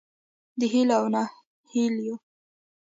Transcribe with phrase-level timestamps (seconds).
[0.59, 2.15] د هیلو او نهیلیو